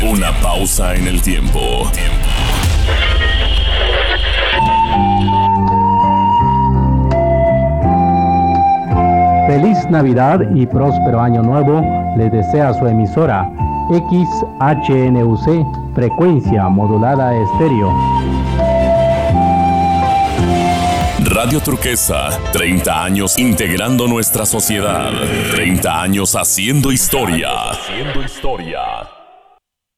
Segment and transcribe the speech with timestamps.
[0.00, 1.90] Una pausa en el tiempo.
[9.48, 11.84] Feliz Navidad y próspero año nuevo
[12.16, 13.50] le desea su emisora
[13.90, 17.92] XHNUC, frecuencia modulada estéreo.
[21.24, 25.10] Radio Turquesa, 30 años integrando nuestra sociedad,
[25.50, 27.70] 30 años haciendo historia.
[27.70, 28.78] Haciendo historia.